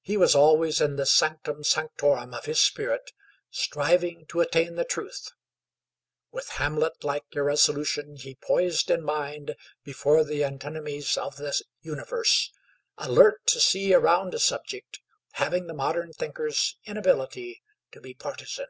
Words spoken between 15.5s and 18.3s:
the modern thinker's inability to be